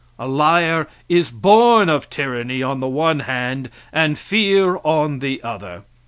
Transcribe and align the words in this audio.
A 0.17 0.27
liar 0.27 0.87
is 1.07 1.29
born 1.29 1.87
of 1.87 2.09
tyranny 2.09 2.63
on 2.63 2.79
the 2.79 2.87
one 2.87 3.19
hand 3.19 3.69
and 3.93 4.17
fear 4.17 4.77
on 4.83 5.19
the 5.19 5.43
other. 5.43 5.83